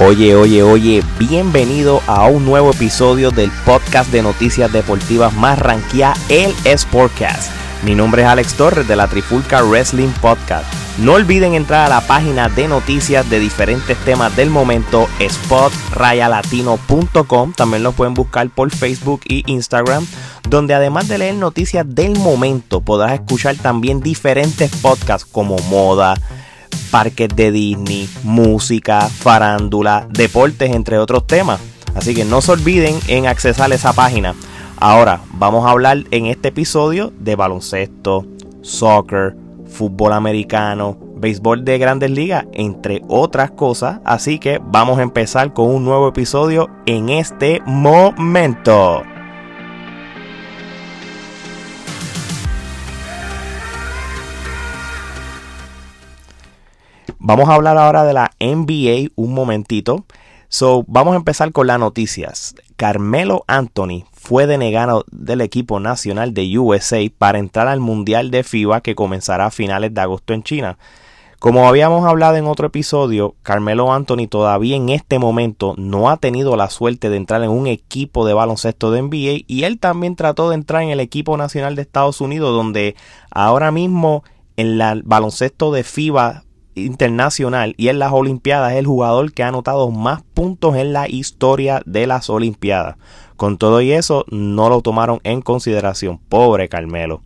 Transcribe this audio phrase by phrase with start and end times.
[0.00, 6.14] Oye, oye, oye, bienvenido a un nuevo episodio del podcast de noticias deportivas más ranquea,
[6.28, 7.50] el Sportcast.
[7.82, 10.72] Mi nombre es Alex Torres de la Trifulca Wrestling Podcast.
[10.98, 17.52] No olviden entrar a la página de noticias de diferentes temas del momento, spotrayalatino.com.
[17.54, 20.06] También lo pueden buscar por Facebook y Instagram,
[20.48, 26.14] donde además de leer noticias del momento, podrás escuchar también diferentes podcasts como moda,
[26.90, 31.60] parques de Disney, música, farándula, deportes, entre otros temas.
[31.94, 34.34] Así que no se olviden en accesar esa página.
[34.76, 38.26] Ahora vamos a hablar en este episodio de baloncesto,
[38.62, 44.00] soccer, fútbol americano, béisbol de grandes ligas, entre otras cosas.
[44.04, 49.02] Así que vamos a empezar con un nuevo episodio en este momento.
[57.20, 60.04] Vamos a hablar ahora de la NBA un momentito.
[60.48, 62.54] So, vamos a empezar con las noticias.
[62.76, 68.82] Carmelo Anthony fue denegado del equipo nacional de USA para entrar al Mundial de FIBA
[68.82, 70.78] que comenzará a finales de agosto en China.
[71.40, 76.56] Como habíamos hablado en otro episodio, Carmelo Anthony todavía en este momento no ha tenido
[76.56, 80.48] la suerte de entrar en un equipo de baloncesto de NBA y él también trató
[80.48, 82.94] de entrar en el equipo nacional de Estados Unidos donde
[83.30, 84.22] ahora mismo
[84.56, 86.44] en el baloncesto de FIBA
[86.84, 91.08] internacional y en las Olimpiadas es el jugador que ha anotado más puntos en la
[91.08, 92.96] historia de las Olimpiadas.
[93.36, 96.18] Con todo y eso no lo tomaron en consideración.
[96.28, 97.22] Pobre Carmelo.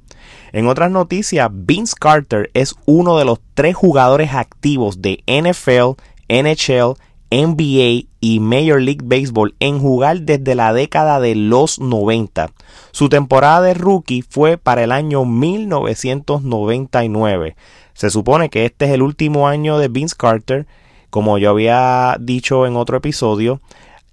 [0.52, 6.96] En otras noticias, Vince Carter es uno de los tres jugadores activos de NFL, NHL,
[7.32, 12.50] NBA y Major League Baseball en jugar desde la década de los 90.
[12.90, 17.56] Su temporada de rookie fue para el año 1999.
[17.94, 20.66] Se supone que este es el último año de Vince Carter,
[21.08, 23.62] como yo había dicho en otro episodio,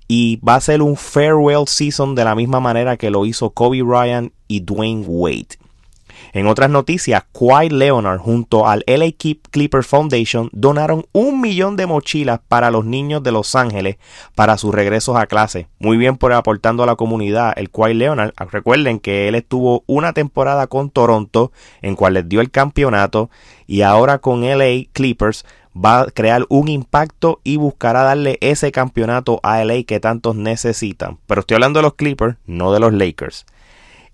[0.07, 3.81] y va a ser un farewell season de la misma manera que lo hizo Kobe
[3.81, 5.57] Bryant y Dwayne Wade.
[6.31, 9.11] En otras noticias, Kawhi Leonard junto al LA
[9.51, 13.97] Clipper Foundation donaron un millón de mochilas para los niños de Los Ángeles
[14.35, 15.67] para sus regresos a clase.
[15.79, 18.33] Muy bien por aportando a la comunidad el Kawhi Leonard.
[18.51, 21.51] Recuerden que él estuvo una temporada con Toronto
[21.81, 23.29] en cual les dio el campeonato
[23.65, 25.45] y ahora con LA Clippers
[25.75, 31.17] va a crear un impacto y buscará darle ese campeonato a LA que tantos necesitan.
[31.25, 33.45] Pero estoy hablando de los Clippers, no de los Lakers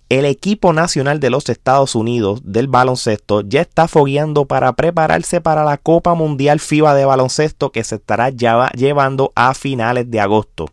[0.09, 5.63] el equipo nacional de los Estados Unidos del baloncesto ya está fogueando para prepararse para
[5.63, 10.69] la Copa Mundial FIBA de baloncesto que se estará llevando a finales de agosto.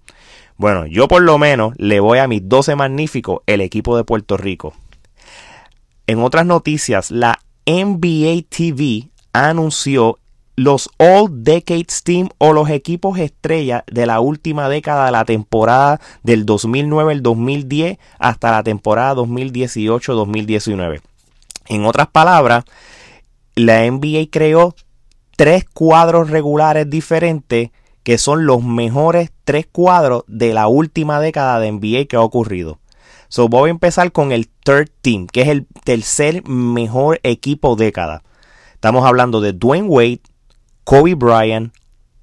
[0.56, 4.37] Bueno, yo por lo menos le voy a mis 12 magníficos el equipo de Puerto
[4.37, 4.75] Rico.
[6.06, 10.19] En otras noticias, la NBA TV anunció
[10.56, 16.00] los All Decades Team o los equipos estrella de la última década de la temporada
[16.22, 21.00] del 2009 al 2010 hasta la temporada 2018-2019.
[21.68, 22.64] En otras palabras,
[23.54, 24.74] la NBA creó
[25.36, 27.70] tres cuadros regulares diferentes
[28.02, 32.78] que son los mejores tres cuadros de la última década de NBA que ha ocurrido.
[33.28, 38.22] So, voy a empezar con el third team, que es el tercer mejor equipo década.
[38.74, 40.20] Estamos hablando de Dwayne Wade,
[40.84, 41.72] Kobe Bryant,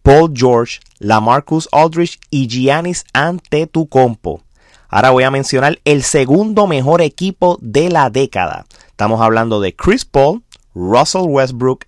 [0.03, 4.41] Paul George, Lamarcus Aldridge y Giannis Antetokounmpo.
[4.89, 8.65] Ahora voy a mencionar el segundo mejor equipo de la década.
[8.87, 10.41] Estamos hablando de Chris Paul,
[10.73, 11.85] Russell Westbrook,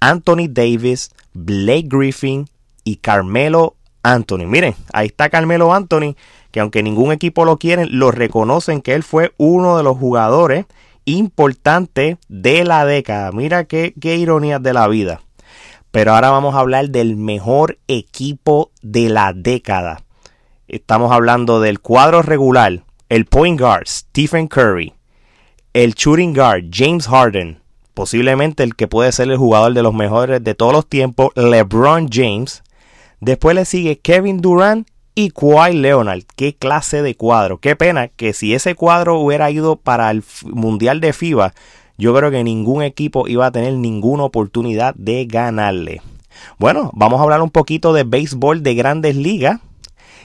[0.00, 2.48] Anthony Davis, Blake Griffin
[2.84, 4.46] y Carmelo Anthony.
[4.46, 6.14] Miren, ahí está Carmelo Anthony,
[6.52, 10.66] que aunque ningún equipo lo quiere, lo reconocen que él fue uno de los jugadores
[11.06, 13.32] importantes de la década.
[13.32, 15.20] Mira qué, qué ironía de la vida.
[15.94, 20.02] Pero ahora vamos a hablar del mejor equipo de la década.
[20.66, 24.92] Estamos hablando del cuadro regular, el point guard Stephen Curry,
[25.72, 27.60] el shooting guard James Harden,
[27.94, 32.08] posiblemente el que puede ser el jugador de los mejores de todos los tiempos, LeBron
[32.10, 32.64] James.
[33.20, 36.24] Después le sigue Kevin Durant y Kawhi Leonard.
[36.34, 37.58] Qué clase de cuadro.
[37.58, 41.54] Qué pena que si ese cuadro hubiera ido para el Mundial de FIBA,
[41.96, 46.02] yo creo que ningún equipo iba a tener ninguna oportunidad de ganarle.
[46.58, 49.60] Bueno, vamos a hablar un poquito de béisbol de grandes ligas.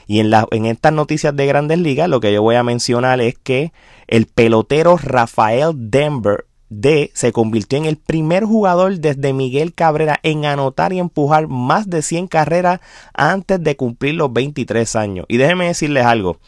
[0.06, 3.36] Y en, en estas noticias de grandes ligas lo que yo voy a mencionar es
[3.38, 3.72] que
[4.08, 10.46] el pelotero Rafael Denver D se convirtió en el primer jugador desde Miguel Cabrera en
[10.46, 12.80] anotar y empujar más de 100 carreras
[13.12, 15.26] antes de cumplir los 23 años.
[15.28, 16.38] Y déjenme decirles algo,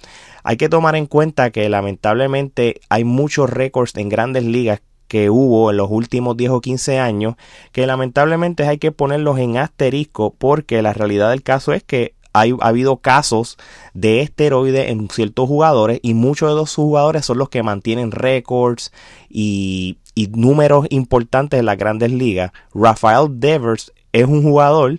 [0.44, 4.80] hay que tomar en cuenta que lamentablemente hay muchos récords en grandes ligas
[5.12, 7.34] que hubo en los últimos 10 o 15 años,
[7.70, 12.44] que lamentablemente hay que ponerlos en asterisco porque la realidad del caso es que ha
[12.62, 13.58] habido casos
[13.92, 18.90] de esteroides en ciertos jugadores y muchos de los jugadores son los que mantienen récords
[19.28, 22.52] y, y números importantes en las grandes ligas.
[22.74, 24.98] Rafael Devers es un jugador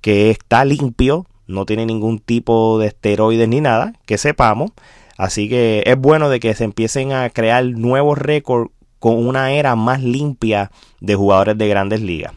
[0.00, 4.72] que está limpio, no tiene ningún tipo de esteroides ni nada, que sepamos.
[5.16, 8.72] Así que es bueno de que se empiecen a crear nuevos récords
[9.02, 10.70] con una era más limpia
[11.00, 12.34] de jugadores de grandes ligas.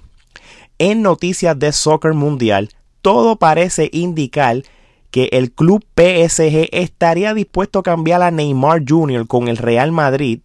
[0.80, 2.72] En noticias de soccer mundial,
[3.04, 4.64] todo parece indicar
[5.12, 9.28] que el club PSG estaría dispuesto a cambiar a Neymar Jr.
[9.28, 10.40] con el Real Madrid,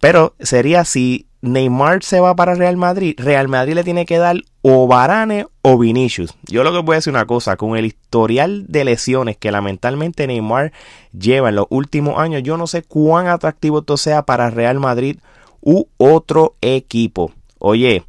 [0.00, 4.36] pero sería si Neymar se va para Real Madrid, Real Madrid le tiene que dar
[4.62, 6.34] o Varane o Vinicius.
[6.44, 10.26] Yo lo que voy a decir una cosa, con el historial de lesiones que lamentablemente
[10.26, 10.72] Neymar
[11.12, 15.18] lleva en los últimos años, yo no sé cuán atractivo esto sea para Real Madrid
[15.60, 17.32] u otro equipo.
[17.58, 18.04] Oye,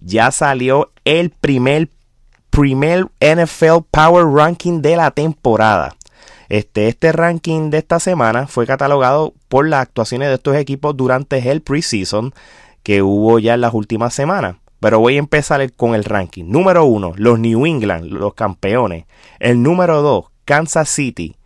[0.00, 1.88] ya salió el primer,
[2.50, 5.96] primer NFL Power Ranking de la temporada.
[6.48, 11.50] Este, este ranking de esta semana fue catalogado por las actuaciones de estos equipos durante
[11.50, 12.34] el preseason
[12.82, 14.56] que hubo ya en las últimas semanas.
[14.80, 16.44] Pero voy a empezar con el ranking.
[16.48, 19.06] Número 1, los New England, los campeones.
[19.38, 21.36] El número 2, Kansas City.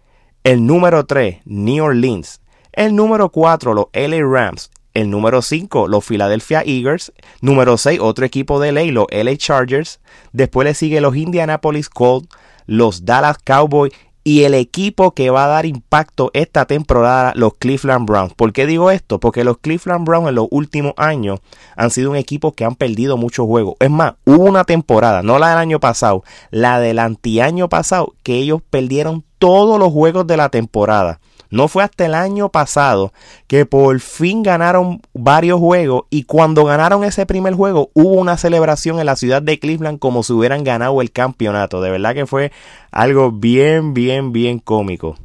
[0.43, 2.41] El número 3, New Orleans.
[2.73, 4.71] El número 4, los LA Rams.
[4.97, 7.13] El número 5, los Philadelphia Eagles.
[7.43, 10.01] Número 6, otro equipo de LA, los LA Chargers.
[10.33, 12.31] Después le sigue los Indianapolis Colts,
[12.65, 13.93] los Dallas Cowboys
[14.25, 18.33] y el equipo que va a dar impacto esta temporada, los Cleveland Browns.
[18.33, 19.21] ¿Por qué digo esto?
[19.21, 21.41] Porque los Cleveland Browns en los últimos años
[21.77, 23.75] han sido un equipo que han perdido muchos juegos.
[23.81, 28.37] Es más, hubo una temporada, no la del año pasado, la del antiaño pasado, que
[28.37, 31.21] ellos perdieron todos los juegos de la temporada.
[31.51, 33.13] No fue hasta el año pasado
[33.47, 38.99] que por fin ganaron varios juegos y cuando ganaron ese primer juego hubo una celebración
[38.99, 41.81] en la ciudad de Cleveland como si hubieran ganado el campeonato.
[41.81, 42.53] De verdad que fue
[42.91, 45.17] algo bien, bien, bien cómico.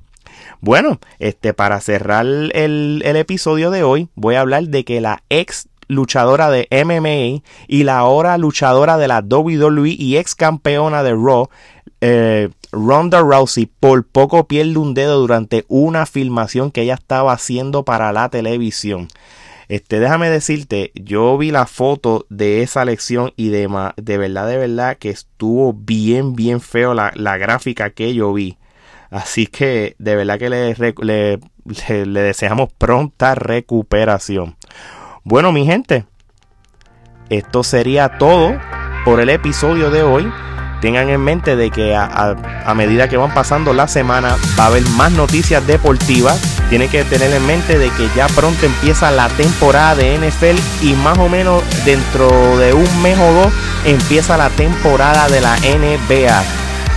[0.59, 5.67] Bueno, este, para cerrar el, episodio de hoy voy a hablar de que la ex
[5.88, 11.50] luchadora de MMA y la ahora luchadora de la WWE y ex campeona de Raw,
[12.00, 17.83] eh, Ronda Rousey por poco pierde un dedo durante una filmación que ella estaba haciendo
[17.83, 19.07] para la televisión.
[19.68, 24.57] Este, déjame decirte, yo vi la foto de esa lección y de, de verdad, de
[24.57, 28.57] verdad que estuvo bien, bien feo la, gráfica que yo vi.
[29.09, 31.39] Así que de verdad que le, le,
[32.06, 34.57] le deseamos pronta recuperación.
[35.24, 36.06] Bueno, mi gente,
[37.29, 38.59] esto sería todo
[39.06, 40.29] por el episodio de hoy
[40.81, 44.83] tengan en mente de que a, medida que van pasando la semana va a haber
[44.89, 46.39] más noticias deportivas.
[46.69, 50.94] Tienen que tener en mente de que ya pronto empieza la temporada de NFL y
[50.94, 53.54] más o menos dentro de un mes o dos
[53.86, 56.44] empieza la temporada de la NBA.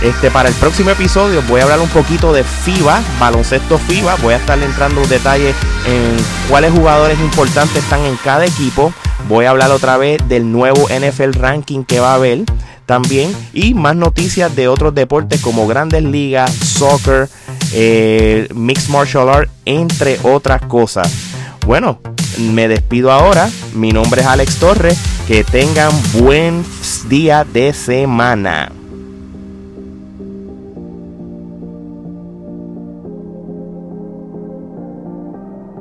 [0.01, 4.15] Este, para el próximo episodio voy a hablar un poquito de FIBA, baloncesto FIBA.
[4.15, 5.55] Voy a estar entrando en detalles
[5.85, 6.17] en
[6.49, 8.93] cuáles jugadores importantes están en cada equipo.
[9.27, 12.43] Voy a hablar otra vez del nuevo NFL ranking que va a haber
[12.85, 17.29] también y más noticias de otros deportes como grandes ligas, soccer,
[17.73, 21.11] eh, mixed martial art, entre otras cosas.
[21.65, 21.99] Bueno,
[22.39, 23.49] me despido ahora.
[23.73, 24.97] Mi nombre es Alex Torres.
[25.27, 26.63] Que tengan buen
[27.09, 28.71] día de semana.